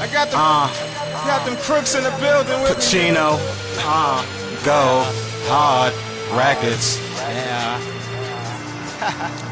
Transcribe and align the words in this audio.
I 0.00 0.06
got 0.06 0.30
the 0.30 0.36
Uh, 0.38 0.66
got 1.26 1.44
them 1.44 1.56
crooks 1.58 1.94
in 1.94 2.02
the 2.04 2.10
building 2.20 2.62
with 2.62 2.70
me. 2.70 2.76
Pacino. 2.76 3.38
Uh, 3.84 4.24
go 4.64 5.04
hard 5.46 5.92
records. 6.34 6.98
Yeah. 7.18 7.78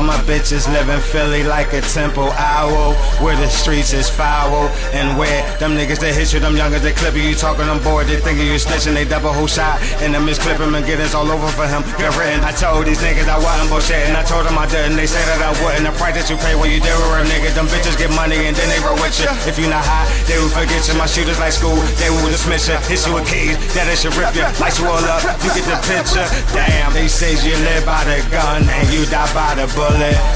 All 0.00 0.08
my 0.08 0.16
bitches 0.24 0.64
live 0.72 0.88
in 0.88 0.96
Philly 0.96 1.44
like 1.44 1.76
a 1.76 1.84
temple 1.84 2.32
owl, 2.40 2.96
where 3.20 3.36
the 3.36 3.52
streets 3.52 3.92
is 3.92 4.08
foul, 4.08 4.72
and 4.96 5.12
where 5.20 5.44
them 5.60 5.76
niggas 5.76 6.00
that 6.00 6.16
hit 6.16 6.32
you, 6.32 6.40
them 6.40 6.56
youngers 6.56 6.80
that 6.88 6.96
clip 6.96 7.12
you, 7.12 7.20
you 7.20 7.36
talking 7.36 7.68
on 7.68 7.84
bored, 7.84 8.08
they 8.08 8.16
thinking 8.16 8.48
you 8.48 8.56
snitching, 8.56 8.96
they 8.96 9.04
double 9.04 9.28
whole 9.28 9.44
shot, 9.44 9.76
and 10.00 10.16
them 10.16 10.24
is 10.24 10.40
clip 10.40 10.56
him 10.56 10.72
and 10.72 10.88
get 10.88 11.04
us 11.04 11.12
all 11.12 11.28
over 11.28 11.52
for 11.52 11.68
him. 11.68 11.84
Get 12.00 12.16
written. 12.16 12.40
I 12.40 12.48
told 12.48 12.88
these 12.88 12.96
niggas 13.04 13.28
I 13.28 13.36
wasn't 13.36 13.68
bullshit, 13.68 14.08
and 14.08 14.16
I 14.16 14.24
told 14.24 14.48
them 14.48 14.56
I 14.56 14.64
didn't. 14.72 14.96
They 14.96 15.04
said 15.04 15.20
that 15.36 15.44
I 15.44 15.52
wouldn't. 15.60 15.84
The 15.84 15.92
price 16.00 16.16
that 16.16 16.32
you 16.32 16.40
pay 16.40 16.56
when 16.56 16.72
you 16.72 16.80
deal 16.80 16.96
with 16.96 17.20
a 17.20 17.28
nigga, 17.28 17.52
them 17.52 17.68
bitches 17.68 18.00
get 18.00 18.08
money 18.16 18.40
and 18.48 18.56
then 18.56 18.72
they 18.72 18.80
roll 18.80 18.96
with 19.04 19.20
you. 19.20 19.28
If 19.44 19.60
you 19.60 19.68
not 19.68 19.84
hot, 19.84 20.08
they 20.24 20.40
will 20.40 20.48
forget 20.48 20.80
you. 20.88 20.96
My 20.96 21.04
shooters 21.04 21.36
like 21.36 21.52
school, 21.52 21.76
they 22.00 22.08
will 22.08 22.24
dismiss 22.32 22.72
you. 22.72 22.80
Hit 22.88 23.04
you 23.04 23.20
with 23.20 23.28
keys, 23.28 23.60
that 23.76 23.84
it 23.84 24.00
should 24.00 24.16
rip 24.16 24.32
you. 24.32 24.48
Light 24.64 24.72
you 24.80 24.88
all 24.88 25.04
up, 25.12 25.20
you 25.44 25.52
get 25.52 25.68
the 25.68 25.76
picture. 25.84 26.24
Damn, 26.56 26.96
they 26.96 27.04
say 27.04 27.36
you 27.44 27.52
live 27.68 27.84
by 27.84 28.00
the 28.08 28.24
gun 28.32 28.64
and 28.64 28.88
you 28.88 29.04
die 29.12 29.28
by 29.36 29.52
the 29.60 29.68
bullet. 29.76 29.89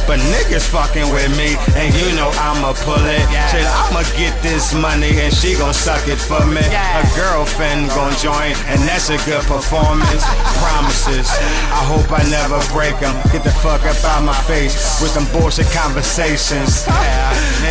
But 0.07 0.21
niggas 0.31 0.69
fucking 0.69 1.09
with 1.13 1.33
me, 1.37 1.57
and 1.81 1.89
you 1.97 2.13
know 2.17 2.29
I'ma 2.37 2.75
pull 2.85 3.01
it. 3.01 3.25
Shit, 3.49 3.65
I'ma 3.65 4.05
get 4.21 4.37
this 4.43 4.75
money 4.75 5.17
and 5.21 5.33
she 5.33 5.57
gon' 5.57 5.73
suck 5.73 6.07
it 6.09 6.21
for 6.21 6.45
me. 6.47 6.61
A 6.61 7.03
girlfriend 7.17 7.89
gon' 7.91 8.13
join, 8.21 8.53
and 8.69 8.81
that's 8.85 9.09
a 9.09 9.17
good 9.25 9.43
performance. 9.49 10.25
Promises, 10.61 11.29
I 11.73 11.83
hope 11.89 12.11
I 12.13 12.23
never 12.29 12.61
break 12.73 12.99
them. 13.01 13.17
Get 13.33 13.45
the 13.45 13.55
fuck 13.65 13.83
up 13.89 13.97
out 14.05 14.23
my 14.23 14.37
face 14.45 15.01
with 15.01 15.15
them 15.15 15.27
bullshit 15.33 15.71
conversations. 15.73 16.85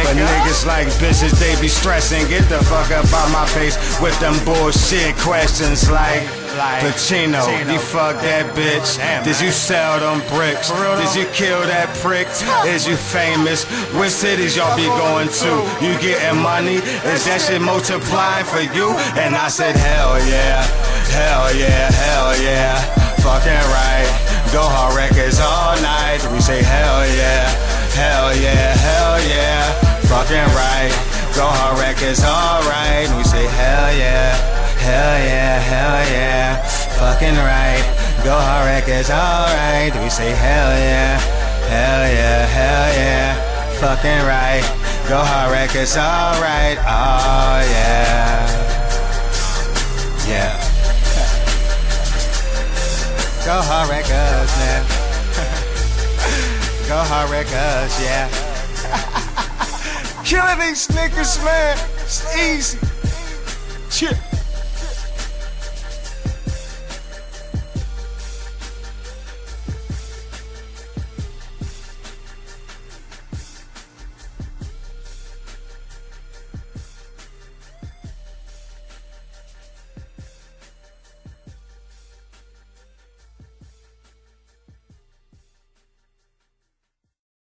But 0.04 0.18
niggas 0.18 0.66
like 0.66 0.88
bitches, 1.00 1.40
they 1.40 1.60
be 1.62 1.68
stressing. 1.68 2.28
Get 2.28 2.50
the 2.50 2.60
fuck 2.66 2.92
up 2.92 3.06
out 3.14 3.32
my 3.32 3.46
face 3.48 3.78
with 4.02 4.20
them 4.20 4.34
bullshit 4.44 5.16
questions 5.18 5.90
like. 5.90 6.43
Pacino, 6.54 7.42
you 7.72 7.80
fuck 7.80 8.22
that 8.22 8.54
bitch. 8.54 8.98
Did 9.24 9.42
you 9.42 9.52
sell 9.52 10.00
them 10.00 10.22
bricks? 10.30 10.70
Did 10.70 11.16
you 11.16 11.26
kill 11.34 11.62
that 11.66 11.90
prick? 11.98 12.28
Is 12.66 12.88
you 12.88 12.96
famous? 12.96 13.66
Which 13.98 14.12
cities 14.12 14.56
y'all 14.56 14.76
be 14.78 14.86
going 14.86 15.30
to? 15.30 15.52
You 15.82 15.98
getting 16.00 16.42
money? 16.42 16.78
Is 17.10 17.26
that 17.26 17.42
shit 17.42 17.62
multiplying 17.62 18.46
for 18.46 18.62
you? 18.62 18.94
And 19.18 19.36
I 19.36 19.48
said, 19.50 19.76
hell 19.76 20.20
yeah, 20.30 20.62
hell 21.10 21.50
yeah, 21.56 21.90
hell 21.90 22.38
yeah. 22.42 22.78
Fucking 23.26 23.66
right. 23.74 24.10
Go 24.54 24.62
hard 24.62 24.96
records 24.96 25.40
all 25.40 25.74
night. 25.82 26.22
We 26.32 26.40
say 26.40 26.62
hell 26.62 27.02
yeah, 27.18 27.50
hell 27.98 28.36
yeah, 28.38 28.78
hell 28.78 29.18
yeah. 29.26 29.66
Fucking 30.06 30.50
right. 30.54 30.94
Go 31.34 31.50
hard 31.50 31.80
records 31.80 32.22
alright. 32.22 33.10
We 33.18 33.24
say 33.24 33.48
hell 33.48 33.90
yeah. 33.98 34.38
Hell 34.84 35.18
yeah, 35.24 35.60
hell 35.64 36.04
yeah, 36.12 36.33
fucking 37.00 37.36
right. 37.36 37.84
Go 38.24 38.38
hard 38.38 38.88
is 38.88 39.10
alright. 39.10 39.94
We 40.02 40.10
say 40.10 40.32
hell 40.32 40.72
yeah, 40.78 41.20
hell 41.68 42.06
yeah, 42.12 42.46
hell 42.46 42.94
yeah, 42.96 43.36
fucking 43.80 44.26
right. 44.26 44.64
Go 45.10 45.20
hard 45.20 45.76
is 45.76 45.98
alright. 45.98 46.78
Oh 46.80 47.60
yeah, 47.76 48.48
yeah. 50.28 50.74
Go 53.46 53.60
hard 53.62 53.90
records, 53.90 54.56
man. 54.56 54.86
Go 56.88 56.98
hard 56.98 57.30
records, 57.30 58.00
yeah. 58.02 58.30
Killing 60.24 60.60
these 60.60 60.88
niggas, 60.88 61.44
man. 61.44 61.78
It's 62.00 62.24
easy. 62.38 62.80
Shit. 63.90 64.33